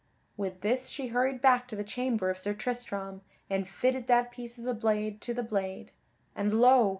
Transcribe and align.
With 0.35 0.61
this 0.61 0.89
she 0.89 1.09
hurried 1.09 1.43
back 1.43 1.67
to 1.67 1.75
the 1.75 1.83
chamber 1.83 2.31
of 2.31 2.39
Sir 2.39 2.55
Tristram, 2.55 3.21
and 3.51 3.67
fitted 3.67 4.07
that 4.07 4.31
piece 4.31 4.57
of 4.57 4.63
the 4.65 4.73
blade 4.73 5.21
to 5.21 5.31
the 5.35 5.43
blade; 5.43 5.91
and 6.35 6.55
lo! 6.55 6.89